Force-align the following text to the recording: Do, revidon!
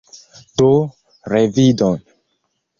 Do, 0.61 0.69
revidon! 1.35 2.03